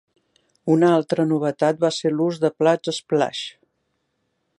[0.75, 3.43] Una altra novetat va ser l'ús de plats splash.